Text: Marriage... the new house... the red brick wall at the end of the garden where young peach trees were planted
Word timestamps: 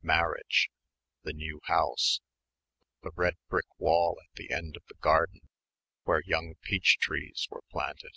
Marriage... 0.00 0.70
the 1.22 1.34
new 1.34 1.60
house... 1.64 2.22
the 3.02 3.10
red 3.14 3.34
brick 3.50 3.66
wall 3.76 4.18
at 4.24 4.34
the 4.36 4.50
end 4.50 4.74
of 4.74 4.86
the 4.88 4.94
garden 5.02 5.46
where 6.04 6.22
young 6.24 6.54
peach 6.62 6.96
trees 6.98 7.46
were 7.50 7.60
planted 7.70 8.16